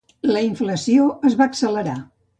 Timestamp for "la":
0.29-0.41